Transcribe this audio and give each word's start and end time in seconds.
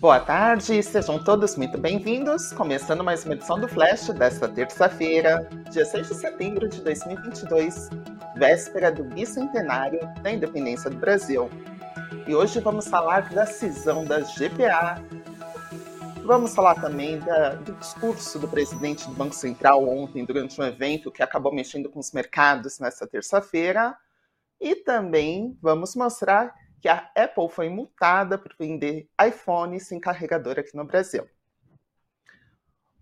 Boa 0.00 0.20
tarde, 0.20 0.80
sejam 0.80 1.18
todos 1.18 1.56
muito 1.56 1.76
bem-vindos. 1.76 2.52
Começando 2.52 3.02
mais 3.02 3.24
uma 3.24 3.34
edição 3.34 3.58
do 3.58 3.66
Flash 3.66 4.06
desta 4.10 4.48
terça-feira, 4.48 5.48
dia 5.72 5.84
6 5.84 6.06
de 6.06 6.14
setembro 6.14 6.68
de 6.68 6.80
2022, 6.82 7.90
véspera 8.36 8.92
do 8.92 9.02
bicentenário 9.02 9.98
da 10.22 10.30
independência 10.30 10.88
do 10.88 10.98
Brasil. 10.98 11.50
E 12.28 12.32
hoje 12.32 12.60
vamos 12.60 12.86
falar 12.86 13.28
da 13.30 13.44
cisão 13.44 14.04
da 14.04 14.20
GPA. 14.20 15.02
Vamos 16.24 16.54
falar 16.54 16.76
também 16.76 17.18
da, 17.18 17.56
do 17.56 17.72
discurso 17.72 18.38
do 18.38 18.46
presidente 18.46 19.04
do 19.04 19.14
Banco 19.14 19.34
Central 19.34 19.82
ontem, 19.88 20.24
durante 20.24 20.60
um 20.60 20.64
evento 20.64 21.10
que 21.10 21.24
acabou 21.24 21.52
mexendo 21.52 21.90
com 21.90 21.98
os 21.98 22.12
mercados 22.12 22.78
nesta 22.78 23.04
terça-feira. 23.04 23.96
E 24.60 24.76
também 24.76 25.58
vamos 25.60 25.96
mostrar 25.96 26.54
que 26.80 26.88
a 26.88 27.10
Apple 27.16 27.48
foi 27.50 27.68
multada 27.68 28.38
por 28.38 28.54
vender 28.58 29.08
iPhone 29.20 29.78
sem 29.80 29.98
carregador 29.98 30.58
aqui 30.58 30.76
no 30.76 30.84
Brasil. 30.84 31.28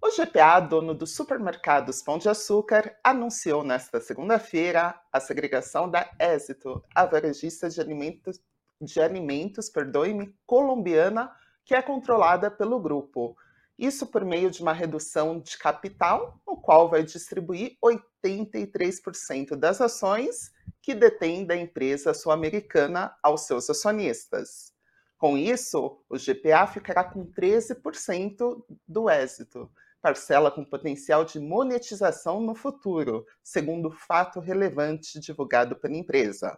O 0.01 0.11
GPA, 0.11 0.61
dono 0.61 0.95
dos 0.95 1.17
supermercados 1.17 2.03
Pão 2.03 2.17
de 2.17 2.29
Açúcar, 2.29 2.97
anunciou 3.03 3.65
nesta 3.65 4.01
segunda-feira 4.01 4.95
a 5.13 5.19
segregação 5.19 5.91
da 5.91 6.09
Êxito, 6.19 6.85
a 6.95 7.05
varejista 7.05 7.69
de 7.69 7.81
alimentos, 7.81 8.41
de 8.81 9.01
alimentos 9.01 9.69
perdoe-me, 9.69 10.33
colombiana, 10.47 11.35
que 11.65 11.75
é 11.75 11.83
controlada 11.83 12.51
pelo 12.51 12.79
grupo. 12.79 13.37
Isso 13.79 14.07
por 14.07 14.25
meio 14.25 14.51
de 14.51 14.63
uma 14.63 14.73
redução 14.73 15.41
de 15.41 15.59
capital, 15.59 16.41
no 16.47 16.57
qual 16.57 16.89
vai 16.89 17.03
distribuir 17.03 17.77
83% 17.83 19.57
das 19.57 19.81
ações 19.81 20.53
que 20.87 20.95
detém 20.95 21.45
da 21.45 21.57
empresa 21.57 22.15
sul-americana 22.15 23.13
aos 23.21 23.41
seus 23.41 23.69
acionistas. 23.69 24.73
Com 25.19 25.37
isso, 25.37 26.01
o 26.09 26.17
GPA 26.17 26.65
ficará 26.69 27.03
com 27.03 27.27
13% 27.27 28.65
do 28.87 29.11
êxito, 29.11 29.69
parcela 30.01 30.49
com 30.49 30.65
potencial 30.65 31.25
de 31.25 31.41
monetização 31.41 32.41
no 32.41 32.55
futuro, 32.55 33.27
segundo 33.43 33.91
fato 33.91 34.39
relevante 34.39 35.19
divulgado 35.19 35.75
pela 35.75 35.97
empresa. 35.97 36.57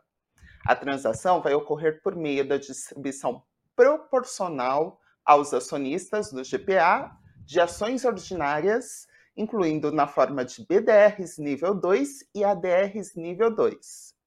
A 0.66 0.76
transação 0.76 1.40
vai 1.40 1.54
ocorrer 1.54 2.02
por 2.02 2.14
meio 2.14 2.46
da 2.46 2.58
distribuição 2.58 3.42
proporcional 3.74 5.00
aos 5.24 5.54
acionistas 5.54 6.30
do 6.30 6.42
GPA 6.42 7.16
de 7.46 7.58
ações 7.60 8.04
ordinárias, 8.04 9.06
incluindo 9.34 9.90
na 9.90 10.06
forma 10.06 10.44
de 10.44 10.66
BDRs 10.66 11.38
nível 11.38 11.74
2 11.74 12.28
e 12.34 12.44
ADRs 12.44 13.14
nível 13.16 13.50
2. 13.50 14.17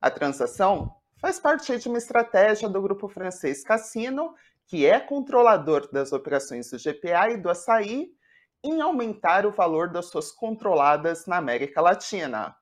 A 0.00 0.10
transação 0.10 0.94
faz 1.18 1.40
parte 1.40 1.76
de 1.78 1.88
uma 1.88 1.98
estratégia 1.98 2.68
do 2.68 2.82
grupo 2.82 3.08
francês 3.08 3.64
Cassino, 3.64 4.34
que 4.66 4.84
é 4.84 5.00
controlador 5.00 5.90
das 5.90 6.12
operações 6.12 6.70
do 6.70 6.78
GPA 6.78 7.30
e 7.30 7.36
do 7.36 7.48
açaí, 7.48 8.10
em 8.62 8.80
aumentar 8.80 9.46
o 9.46 9.52
valor 9.52 9.90
das 9.90 10.06
suas 10.06 10.32
controladas 10.32 11.26
na 11.26 11.36
América 11.36 11.80
Latina. 11.80 12.56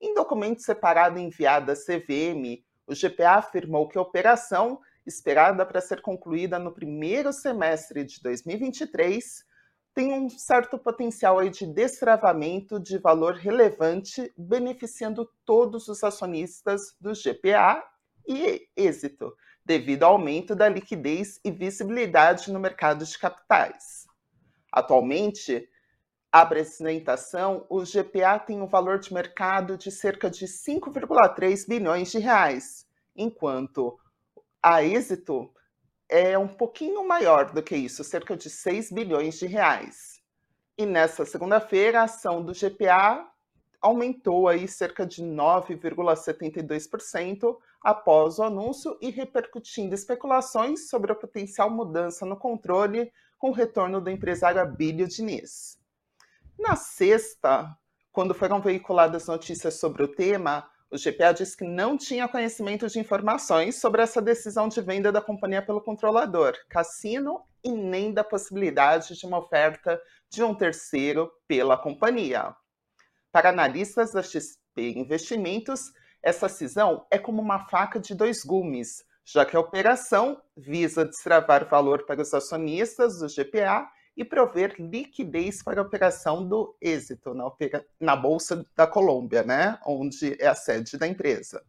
Em 0.00 0.14
documento 0.14 0.62
separado 0.62 1.18
enviado 1.18 1.72
à 1.72 1.74
CVM, 1.74 2.62
o 2.86 2.94
GPA 2.94 3.36
afirmou 3.36 3.88
que 3.88 3.98
a 3.98 4.02
operação, 4.02 4.80
esperada 5.04 5.66
para 5.66 5.80
ser 5.80 6.00
concluída 6.00 6.58
no 6.58 6.72
primeiro 6.72 7.32
semestre 7.32 8.04
de 8.04 8.20
2023, 8.22 9.44
tem 9.96 10.12
um 10.12 10.28
certo 10.28 10.78
potencial 10.78 11.38
aí 11.38 11.48
de 11.48 11.66
destravamento 11.66 12.78
de 12.78 12.98
valor 12.98 13.32
relevante, 13.32 14.30
beneficiando 14.36 15.26
todos 15.42 15.88
os 15.88 16.04
acionistas 16.04 16.94
do 17.00 17.14
GPA 17.14 17.82
e 18.28 18.68
êxito, 18.76 19.34
devido 19.64 20.02
ao 20.02 20.12
aumento 20.12 20.54
da 20.54 20.68
liquidez 20.68 21.40
e 21.42 21.50
visibilidade 21.50 22.52
no 22.52 22.60
mercado 22.60 23.06
de 23.06 23.18
capitais. 23.18 24.06
Atualmente, 24.70 25.66
a 26.30 26.42
apresentação, 26.42 27.64
o 27.70 27.80
GPA 27.80 28.38
tem 28.38 28.60
um 28.60 28.66
valor 28.66 28.98
de 28.98 29.14
mercado 29.14 29.78
de 29.78 29.90
cerca 29.90 30.28
de 30.28 30.44
5,3 30.44 31.66
bilhões 31.66 32.12
de 32.12 32.18
reais, 32.18 32.86
enquanto 33.16 33.98
a 34.62 34.84
êxito 34.84 35.50
é 36.08 36.38
um 36.38 36.48
pouquinho 36.48 37.06
maior 37.06 37.52
do 37.52 37.62
que 37.62 37.76
isso, 37.76 38.02
cerca 38.04 38.34
de 38.36 38.48
6 38.48 38.92
bilhões 38.92 39.38
de 39.38 39.46
reais. 39.46 40.22
E 40.78 40.86
nessa 40.86 41.24
segunda-feira, 41.24 42.00
a 42.00 42.04
ação 42.04 42.44
do 42.44 42.52
GPA 42.52 43.26
aumentou 43.80 44.46
aí 44.48 44.68
cerca 44.68 45.06
de 45.06 45.22
9,72% 45.22 47.56
após 47.82 48.38
o 48.38 48.42
anúncio 48.42 48.98
e 49.00 49.08
repercutindo 49.10 49.94
especulações 49.94 50.88
sobre 50.88 51.12
a 51.12 51.14
potencial 51.14 51.70
mudança 51.70 52.26
no 52.26 52.36
controle 52.36 53.12
com 53.38 53.50
o 53.50 53.52
retorno 53.52 54.00
do 54.00 54.10
empresário 54.10 54.60
Abílio 54.60 55.06
Diniz. 55.06 55.78
Na 56.58 56.74
sexta, 56.74 57.70
quando 58.10 58.34
foram 58.34 58.60
veiculadas 58.60 59.26
notícias 59.26 59.74
sobre 59.74 60.02
o 60.02 60.08
tema, 60.08 60.68
o 60.90 60.96
GPA 60.96 61.32
disse 61.32 61.56
que 61.56 61.64
não 61.64 61.96
tinha 61.96 62.28
conhecimento 62.28 62.86
de 62.86 62.98
informações 62.98 63.80
sobre 63.80 64.02
essa 64.02 64.22
decisão 64.22 64.68
de 64.68 64.80
venda 64.80 65.10
da 65.10 65.20
companhia 65.20 65.60
pelo 65.60 65.80
controlador, 65.80 66.54
Cassino, 66.68 67.42
e 67.64 67.70
nem 67.70 68.12
da 68.12 68.22
possibilidade 68.22 69.18
de 69.18 69.26
uma 69.26 69.38
oferta 69.38 70.00
de 70.30 70.42
um 70.42 70.54
terceiro 70.54 71.30
pela 71.48 71.76
companhia. 71.76 72.54
Para 73.32 73.48
analistas 73.48 74.12
da 74.12 74.22
XP 74.22 74.58
Investimentos, 74.76 75.92
essa 76.22 76.48
cisão 76.48 77.06
é 77.10 77.18
como 77.18 77.42
uma 77.42 77.66
faca 77.66 77.98
de 77.98 78.14
dois 78.14 78.44
gumes, 78.44 79.04
já 79.24 79.44
que 79.44 79.56
a 79.56 79.60
operação 79.60 80.40
visa 80.56 81.04
destravar 81.04 81.68
valor 81.68 82.06
para 82.06 82.22
os 82.22 82.32
acionistas 82.32 83.18
do 83.18 83.26
GPA 83.26 83.88
e 84.16 84.24
prover 84.24 84.74
liquidez 84.78 85.62
para 85.62 85.80
a 85.80 85.84
operação 85.84 86.46
do 86.46 86.76
êxito 86.80 87.34
na, 87.34 87.44
na 88.00 88.16
Bolsa 88.16 88.64
da 88.74 88.86
Colômbia, 88.86 89.42
né, 89.42 89.78
onde 89.84 90.36
é 90.40 90.46
a 90.46 90.54
sede 90.54 90.96
da 90.96 91.06
empresa. 91.06 91.62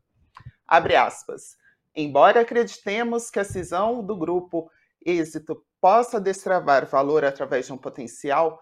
Abre 0.66 0.96
aspas. 0.96 1.58
Embora 1.96 2.42
acreditemos 2.42 3.30
que 3.30 3.40
a 3.40 3.44
cisão 3.44 4.04
do 4.04 4.16
grupo 4.16 4.70
êxito 5.06 5.66
possa 5.82 6.22
destravar 6.22 6.86
valor 6.86 7.26
através 7.26 7.66
de 7.66 7.74
um 7.74 7.78
potencial 7.78 8.62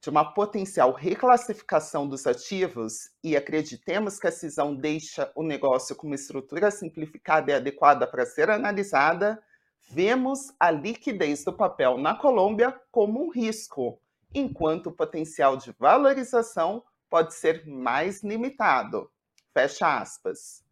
de 0.00 0.10
uma 0.10 0.32
potencial 0.32 0.92
reclassificação 0.92 2.08
dos 2.08 2.26
ativos 2.26 3.10
e 3.22 3.36
acreditemos 3.36 4.18
que 4.18 4.28
a 4.28 4.32
cisão 4.32 4.74
deixa 4.74 5.30
o 5.34 5.42
negócio 5.42 5.96
com 5.96 6.06
uma 6.06 6.14
estrutura 6.14 6.70
simplificada 6.70 7.50
e 7.50 7.54
adequada 7.54 8.06
para 8.06 8.24
ser 8.24 8.48
analisada, 8.48 9.42
Vemos 9.90 10.52
a 10.60 10.70
liquidez 10.70 11.44
do 11.44 11.52
papel 11.52 11.96
na 11.96 12.14
Colômbia 12.14 12.78
como 12.92 13.24
um 13.24 13.30
risco, 13.30 13.98
enquanto 14.34 14.88
o 14.88 14.92
potencial 14.92 15.56
de 15.56 15.74
valorização 15.78 16.84
pode 17.08 17.32
ser 17.32 17.66
mais 17.66 18.22
limitado. 18.22 19.10
Fecha 19.54 19.98
aspas. 19.98 20.62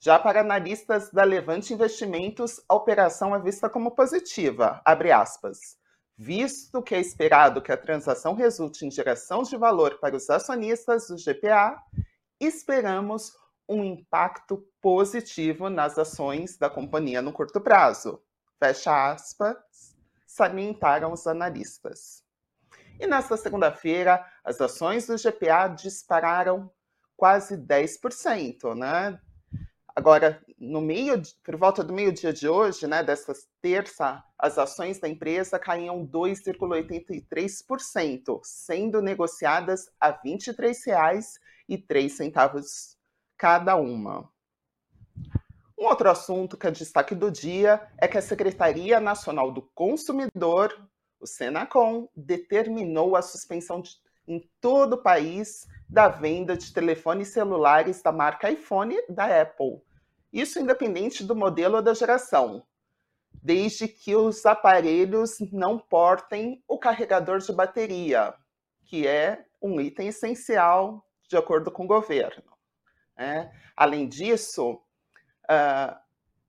Já 0.00 0.18
para 0.18 0.40
analistas 0.40 1.10
da 1.10 1.22
Levante 1.22 1.74
Investimentos, 1.74 2.62
a 2.66 2.74
operação 2.74 3.36
é 3.36 3.38
vista 3.38 3.68
como 3.68 3.90
positiva, 3.90 4.80
abre 4.86 5.12
aspas. 5.12 5.76
Visto 6.16 6.82
que 6.82 6.94
é 6.94 7.00
esperado 7.00 7.60
que 7.60 7.72
a 7.72 7.76
transação 7.76 8.32
resulte 8.32 8.86
em 8.86 8.90
geração 8.90 9.42
de 9.42 9.54
valor 9.54 10.00
para 10.00 10.16
os 10.16 10.30
acionistas 10.30 11.08
do 11.08 11.16
GPA, 11.16 11.76
esperamos 12.40 13.36
um 13.68 13.84
impacto 13.84 14.66
positivo 14.80 15.68
nas 15.68 15.98
ações 15.98 16.56
da 16.56 16.70
companhia 16.70 17.20
no 17.20 17.34
curto 17.34 17.60
prazo 17.60 18.18
fecha 18.62 19.10
aspas, 19.10 19.56
salientaram 20.24 21.12
os 21.12 21.26
analistas. 21.26 22.22
E 23.00 23.08
nesta 23.08 23.36
segunda-feira, 23.36 24.24
as 24.44 24.60
ações 24.60 25.08
do 25.08 25.16
GPA 25.16 25.66
dispararam 25.66 26.70
quase 27.16 27.56
10%, 27.56 28.76
né? 28.76 29.18
Agora, 29.96 30.40
no 30.56 30.80
meio, 30.80 31.20
por 31.42 31.56
volta 31.56 31.82
do 31.82 31.92
meio-dia 31.92 32.32
de 32.32 32.48
hoje, 32.48 32.86
né, 32.86 33.02
desta 33.02 33.32
terça, 33.60 34.22
as 34.38 34.56
ações 34.56 35.00
da 35.00 35.08
empresa 35.08 35.58
caíam 35.58 36.06
2,83%, 36.06 38.40
sendo 38.44 39.02
negociadas 39.02 39.90
a 40.00 40.10
R$ 40.10 40.20
23,03 40.24 42.96
cada 43.36 43.74
uma. 43.74 44.30
Um 45.82 45.86
outro 45.86 46.08
assunto 46.08 46.56
que 46.56 46.68
é 46.68 46.70
destaque 46.70 47.12
do 47.12 47.28
dia 47.28 47.84
é 47.98 48.06
que 48.06 48.16
a 48.16 48.22
Secretaria 48.22 49.00
Nacional 49.00 49.50
do 49.50 49.62
Consumidor, 49.74 50.72
o 51.18 51.26
Senacom, 51.26 52.08
determinou 52.14 53.16
a 53.16 53.20
suspensão 53.20 53.80
de, 53.80 53.90
em 54.28 54.48
todo 54.60 54.92
o 54.92 55.02
país 55.02 55.66
da 55.88 56.06
venda 56.06 56.56
de 56.56 56.72
telefones 56.72 57.30
celulares 57.30 58.00
da 58.00 58.12
marca 58.12 58.48
iPhone 58.48 58.96
da 59.08 59.42
Apple. 59.42 59.82
Isso 60.32 60.60
independente 60.60 61.24
do 61.24 61.34
modelo 61.34 61.78
ou 61.78 61.82
da 61.82 61.94
geração, 61.94 62.64
desde 63.42 63.88
que 63.88 64.14
os 64.14 64.46
aparelhos 64.46 65.38
não 65.50 65.80
portem 65.80 66.62
o 66.68 66.78
carregador 66.78 67.38
de 67.38 67.52
bateria, 67.52 68.32
que 68.84 69.04
é 69.04 69.46
um 69.60 69.80
item 69.80 70.06
essencial 70.06 71.04
de 71.28 71.36
acordo 71.36 71.72
com 71.72 71.86
o 71.86 71.88
governo. 71.88 72.52
É. 73.16 73.50
Além 73.76 74.08
disso, 74.08 74.80
uh, 75.52 75.96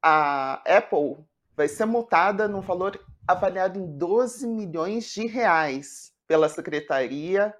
a 0.01 0.61
Apple 0.65 1.17
vai 1.55 1.67
ser 1.67 1.85
multada 1.85 2.47
no 2.47 2.61
valor 2.61 2.99
avaliado 3.27 3.79
em 3.79 3.97
12 3.97 4.47
milhões 4.47 5.05
de 5.13 5.25
reais 5.25 6.13
pela 6.27 6.49
Secretaria 6.49 7.53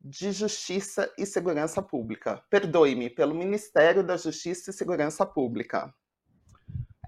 de 0.00 0.32
Justiça 0.32 1.12
e 1.16 1.24
Segurança 1.24 1.80
Pública. 1.80 2.42
Perdoe-me, 2.50 3.08
pelo 3.08 3.34
Ministério 3.34 4.02
da 4.02 4.16
Justiça 4.16 4.70
e 4.70 4.72
Segurança 4.72 5.24
Pública. 5.24 5.92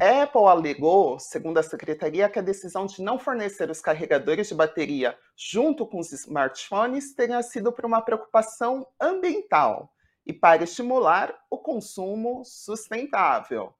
A 0.00 0.22
Apple 0.24 0.46
alegou, 0.46 1.20
segundo 1.20 1.58
a 1.58 1.62
secretaria, 1.62 2.28
que 2.28 2.38
a 2.38 2.42
decisão 2.42 2.84
de 2.84 3.00
não 3.00 3.16
fornecer 3.16 3.70
os 3.70 3.80
carregadores 3.80 4.48
de 4.48 4.54
bateria 4.54 5.16
junto 5.36 5.86
com 5.86 6.00
os 6.00 6.12
smartphones 6.12 7.14
teria 7.14 7.40
sido 7.42 7.72
por 7.72 7.84
uma 7.84 8.02
preocupação 8.02 8.86
ambiental 9.00 9.92
e 10.26 10.32
para 10.32 10.64
estimular 10.64 11.34
o 11.50 11.58
consumo 11.58 12.42
sustentável. 12.44 13.74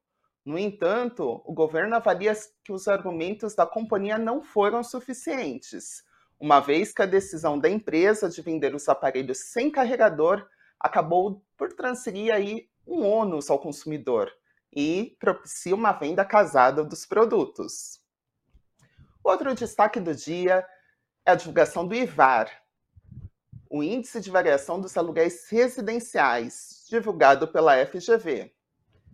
No 0.45 0.59
entanto, 0.59 1.41
o 1.43 1.53
governo 1.53 1.95
avalia 1.95 2.33
que 2.63 2.71
os 2.71 2.87
argumentos 2.87 3.55
da 3.55 3.65
companhia 3.65 4.17
não 4.17 4.43
foram 4.43 4.83
suficientes, 4.83 6.03
uma 6.39 6.59
vez 6.59 6.93
que 6.93 7.01
a 7.01 7.07
decisão 7.07 7.57
da 7.57 7.69
empresa 7.69 8.29
de 8.29 8.41
vender 8.41 8.75
os 8.75 8.87
aparelhos 8.87 9.39
sem 9.39 9.71
carregador 9.71 10.47
acabou 10.79 11.43
por 11.57 11.73
transferir 11.73 12.33
aí 12.33 12.69
um 12.85 13.03
ônus 13.03 13.49
ao 13.49 13.57
consumidor 13.57 14.31
e 14.71 15.15
propicia 15.19 15.73
uma 15.73 15.93
venda 15.93 16.23
casada 16.23 16.83
dos 16.83 17.05
produtos. 17.05 17.99
Outro 19.23 19.55
destaque 19.55 19.99
do 19.99 20.13
dia 20.13 20.63
é 21.25 21.31
a 21.31 21.35
divulgação 21.35 21.87
do 21.87 21.95
IVAR, 21.95 22.51
o 23.69 23.83
Índice 23.83 24.21
de 24.21 24.31
Variação 24.31 24.79
dos 24.79 24.95
Aluguéis 24.97 25.49
Residenciais, 25.49 26.85
divulgado 26.89 27.47
pela 27.47 27.85
FGV, 27.85 28.51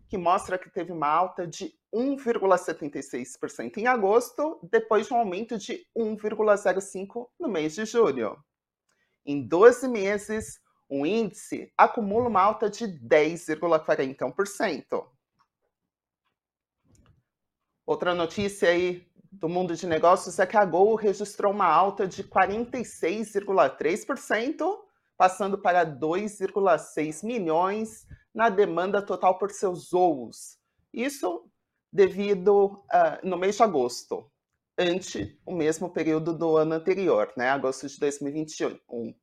que 0.08 0.18
mostra 0.18 0.58
que 0.58 0.70
teve 0.70 0.92
uma 0.92 1.08
alta 1.08 1.46
de 1.48 1.74
1,76% 1.94 3.78
em 3.78 3.88
agosto, 3.88 4.60
depois 4.64 5.08
de 5.08 5.14
um 5.14 5.18
aumento 5.18 5.58
de 5.58 5.86
1,05% 5.98 7.28
no 7.40 7.48
mês 7.48 7.74
de 7.76 7.86
julho. 7.86 8.38
Em 9.26 9.48
12 9.48 9.88
meses, 9.88 10.60
o 10.90 11.06
índice 11.06 11.72
acumula 11.78 12.28
uma 12.28 12.42
alta 12.42 12.70
de 12.70 12.86
10,41%. 12.86 15.08
Outra 17.86 18.14
notícia 18.14 18.68
aí 18.70 19.08
do 19.32 19.48
mundo 19.48 19.76
de 19.76 19.86
negócios 19.88 20.38
é 20.40 20.46
que 20.46 20.58
a 20.58 20.66
Gol 20.66 20.96
registrou 20.96 21.54
uma 21.54 21.68
alta 21.68 22.06
de 22.06 22.22
46,3%, 22.24 24.78
passando 25.16 25.58
para 25.58 25.86
2,6 25.86 27.26
milhões 27.26 28.06
na 28.34 28.50
demanda 28.50 29.02
total 29.02 29.38
por 29.38 29.52
seus 29.52 29.92
voos. 29.92 30.58
Isso 30.94 31.50
devido 31.92 32.66
uh, 32.66 33.18
no 33.24 33.38
mês 33.38 33.56
de 33.56 33.64
agosto, 33.64 34.30
ante 34.78 35.40
o 35.46 35.54
mesmo 35.54 35.90
período 35.90 36.38
do 36.38 36.58
ano 36.58 36.74
anterior, 36.74 37.32
né, 37.38 37.50
agosto 37.50 37.88
de 37.88 37.98
2021. 38.00 39.16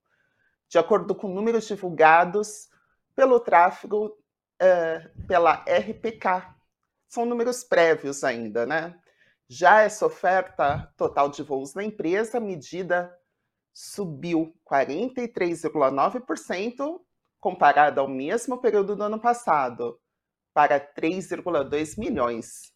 De 0.69 0.79
acordo 0.79 1.15
com 1.15 1.29
números 1.29 1.67
divulgados 1.67 2.69
pelo 3.15 3.39
tráfego 3.41 4.07
uh, 4.07 5.27
pela 5.27 5.65
RPK, 5.65 6.57
são 7.09 7.27
números 7.27 7.65
prévios 7.65 8.23
ainda, 8.23 8.67
né? 8.67 8.95
Já 9.51 9.81
essa 9.81 10.05
oferta 10.05 10.93
total 10.95 11.31
de 11.31 11.43
voos 11.43 11.73
na 11.73 11.83
empresa, 11.83 12.39
medida 12.39 13.11
subiu 13.73 14.55
43,9% 14.71 17.01
comparada 17.41 18.03
ao 18.03 18.09
mesmo 18.09 18.61
período 18.61 18.95
do 18.95 19.05
ano 19.05 19.19
passado, 19.19 19.99
para 20.53 20.79
3,2 20.79 21.99
milhões. 21.99 22.75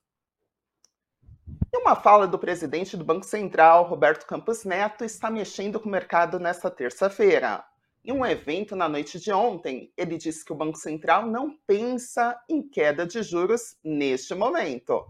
E 1.71 1.77
uma 1.77 1.95
fala 1.95 2.27
do 2.27 2.39
presidente 2.39 2.97
do 2.97 3.05
Banco 3.05 3.27
Central, 3.27 3.85
Roberto 3.85 4.25
Campos 4.25 4.65
Neto, 4.65 5.05
está 5.05 5.31
mexendo 5.31 5.79
com 5.79 5.89
o 5.89 5.93
mercado 5.93 6.39
nesta 6.39 6.71
terça-feira. 6.71 7.63
Em 8.05 8.13
um 8.13 8.25
evento 8.25 8.75
na 8.75 8.89
noite 8.89 9.21
de 9.21 9.31
ontem, 9.31 9.93
ele 9.97 10.17
disse 10.17 10.45
que 10.45 10.53
o 10.53 10.57
Banco 10.57 10.79
Central 10.79 11.27
não 11.27 11.55
pensa 11.67 12.41
em 12.49 12.67
queda 12.67 13.07
de 13.07 13.23
juros 13.23 13.77
neste 13.85 14.35
momento, 14.35 15.05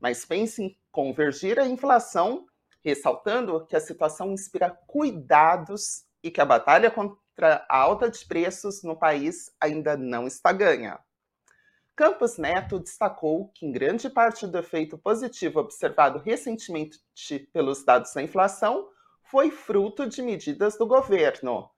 mas 0.00 0.24
pensa 0.24 0.62
em 0.62 0.76
convergir 0.92 1.58
a 1.58 1.66
inflação, 1.66 2.46
ressaltando 2.84 3.66
que 3.66 3.74
a 3.74 3.80
situação 3.80 4.30
inspira 4.30 4.70
cuidados 4.86 6.04
e 6.22 6.30
que 6.30 6.40
a 6.40 6.44
batalha 6.44 6.90
contra 6.90 7.64
a 7.68 7.78
alta 7.78 8.10
de 8.10 8.24
preços 8.26 8.82
no 8.82 8.96
país 8.96 9.50
ainda 9.58 9.96
não 9.96 10.26
está 10.26 10.52
ganha. 10.52 11.00
Campos 11.96 12.38
Neto 12.38 12.78
destacou 12.78 13.48
que, 13.54 13.66
em 13.66 13.72
grande 13.72 14.08
parte 14.08 14.46
do 14.46 14.58
efeito 14.58 14.96
positivo 14.96 15.60
observado 15.60 16.18
recentemente 16.18 16.98
pelos 17.52 17.84
dados 17.84 18.12
da 18.14 18.22
inflação, 18.22 18.88
foi 19.30 19.50
fruto 19.50 20.06
de 20.06 20.22
medidas 20.22 20.76
do 20.76 20.86
governo, 20.86 21.70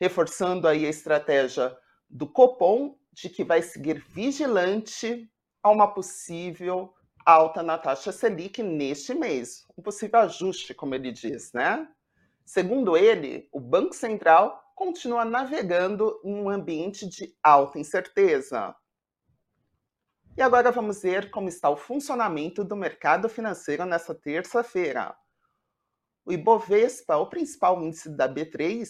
reforçando 0.00 0.68
aí 0.68 0.84
a 0.84 0.90
estratégia 0.90 1.76
do 2.08 2.26
Copom 2.26 2.96
de 3.12 3.28
que 3.28 3.44
vai 3.44 3.62
seguir 3.62 4.04
vigilante 4.10 5.30
a 5.62 5.70
uma 5.70 5.92
possível 5.92 6.94
alta 7.28 7.62
na 7.62 7.76
taxa 7.76 8.10
Selic 8.10 8.62
neste 8.62 9.12
mês, 9.12 9.66
um 9.76 9.82
possível 9.82 10.20
ajuste, 10.20 10.72
como 10.72 10.94
ele 10.94 11.12
diz, 11.12 11.52
né? 11.52 11.86
Segundo 12.42 12.96
ele, 12.96 13.46
o 13.52 13.60
Banco 13.60 13.94
Central 13.94 14.72
continua 14.74 15.26
navegando 15.26 16.18
em 16.24 16.34
um 16.34 16.48
ambiente 16.48 17.06
de 17.06 17.36
alta 17.42 17.78
incerteza. 17.78 18.74
E 20.38 20.40
agora 20.40 20.72
vamos 20.72 21.02
ver 21.02 21.30
como 21.30 21.50
está 21.50 21.68
o 21.68 21.76
funcionamento 21.76 22.64
do 22.64 22.74
mercado 22.74 23.28
financeiro 23.28 23.84
nesta 23.84 24.14
terça-feira. 24.14 25.14
O 26.24 26.32
Ibovespa, 26.32 27.16
o 27.16 27.28
principal 27.28 27.82
índice 27.82 28.08
da 28.08 28.26
B3, 28.26 28.88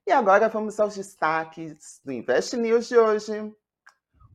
E 0.05 0.11
agora 0.11 0.49
vamos 0.49 0.81
aos 0.81 0.95
destaques 0.95 2.01
do 2.03 2.11
Invest 2.11 2.57
News 2.57 2.89
de 2.89 2.97
hoje. 2.97 3.31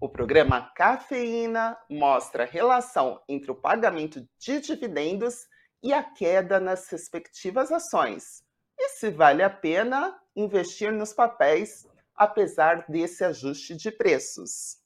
O 0.00 0.08
programa 0.08 0.72
Cafeína 0.74 1.76
mostra 1.90 2.44
a 2.44 2.46
relação 2.46 3.20
entre 3.28 3.50
o 3.50 3.54
pagamento 3.54 4.26
de 4.38 4.60
dividendos 4.60 5.46
e 5.82 5.92
a 5.92 6.02
queda 6.02 6.58
nas 6.58 6.88
respectivas 6.88 7.70
ações, 7.70 8.42
e 8.78 8.88
se 8.88 9.10
vale 9.10 9.42
a 9.42 9.50
pena 9.50 10.18
investir 10.34 10.90
nos 10.90 11.12
papéis 11.12 11.86
apesar 12.16 12.86
desse 12.88 13.22
ajuste 13.22 13.76
de 13.76 13.90
preços. 13.92 14.78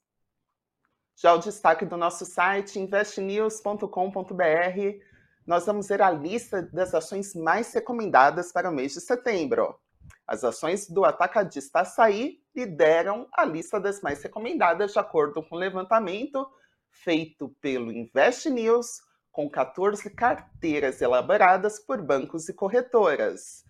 Já 1.15 1.33
o 1.33 1.39
destaque 1.39 1.85
do 1.85 1.95
nosso 1.95 2.25
site, 2.25 2.77
investnews.com.br, 2.77 3.87
nós 5.47 5.65
vamos 5.65 5.87
ver 5.87 6.01
a 6.01 6.11
lista 6.11 6.61
das 6.61 6.93
ações 6.93 7.33
mais 7.33 7.73
recomendadas 7.73 8.51
para 8.51 8.69
o 8.69 8.73
mês 8.73 8.93
de 8.93 8.99
setembro. 8.99 9.79
As 10.27 10.43
ações 10.43 10.89
do 10.89 11.03
atacadista 11.03 11.81
Açaí 11.81 12.39
lideram 12.55 13.27
a 13.33 13.43
lista 13.43 13.79
das 13.79 14.01
mais 14.01 14.21
recomendadas, 14.23 14.93
de 14.93 14.99
acordo 14.99 15.43
com 15.43 15.55
o 15.55 15.59
levantamento 15.59 16.47
feito 16.89 17.49
pelo 17.59 17.91
Invest 17.91 18.49
News, 18.49 19.01
com 19.31 19.49
14 19.49 20.09
carteiras 20.11 21.01
elaboradas 21.01 21.79
por 21.79 22.01
bancos 22.01 22.47
e 22.47 22.53
corretoras. 22.53 23.65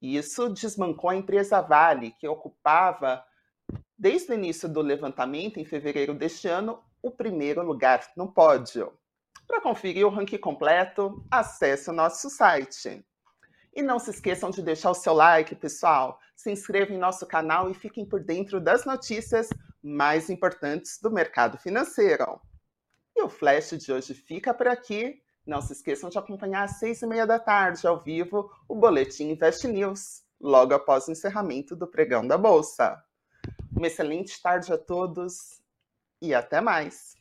Isso 0.00 0.48
desmancou 0.50 1.10
a 1.10 1.16
empresa 1.16 1.60
Vale, 1.60 2.12
que 2.12 2.28
ocupava, 2.28 3.24
desde 3.96 4.30
o 4.30 4.34
início 4.34 4.68
do 4.68 4.80
levantamento, 4.80 5.58
em 5.58 5.64
fevereiro 5.64 6.14
deste 6.14 6.46
ano, 6.46 6.80
o 7.02 7.10
primeiro 7.10 7.62
lugar 7.62 8.06
no 8.16 8.30
pódio. 8.30 8.92
Para 9.46 9.62
conferir 9.62 10.06
o 10.06 10.10
ranking 10.10 10.38
completo, 10.38 11.24
acesse 11.30 11.88
o 11.88 11.92
nosso 11.92 12.28
site. 12.28 13.04
E 13.78 13.82
não 13.82 14.00
se 14.00 14.10
esqueçam 14.10 14.50
de 14.50 14.60
deixar 14.60 14.90
o 14.90 14.94
seu 14.94 15.12
like, 15.12 15.54
pessoal. 15.54 16.18
Se 16.34 16.50
inscrevam 16.50 16.96
em 16.96 16.98
nosso 16.98 17.24
canal 17.24 17.70
e 17.70 17.74
fiquem 17.74 18.04
por 18.04 18.18
dentro 18.18 18.60
das 18.60 18.84
notícias 18.84 19.48
mais 19.80 20.28
importantes 20.28 20.98
do 21.00 21.12
mercado 21.12 21.56
financeiro. 21.58 22.40
E 23.14 23.22
o 23.22 23.28
Flash 23.28 23.78
de 23.78 23.92
hoje 23.92 24.14
fica 24.14 24.52
por 24.52 24.66
aqui. 24.66 25.22
Não 25.46 25.62
se 25.62 25.74
esqueçam 25.74 26.10
de 26.10 26.18
acompanhar 26.18 26.64
às 26.64 26.80
seis 26.80 27.02
e 27.02 27.06
meia 27.06 27.24
da 27.24 27.38
tarde, 27.38 27.86
ao 27.86 28.02
vivo, 28.02 28.50
o 28.68 28.74
Boletim 28.74 29.30
Invest 29.30 29.68
News, 29.68 30.24
logo 30.40 30.74
após 30.74 31.06
o 31.06 31.12
encerramento 31.12 31.76
do 31.76 31.86
pregão 31.86 32.26
da 32.26 32.36
Bolsa. 32.36 33.00
Uma 33.70 33.86
excelente 33.86 34.42
tarde 34.42 34.72
a 34.72 34.76
todos 34.76 35.62
e 36.20 36.34
até 36.34 36.60
mais. 36.60 37.17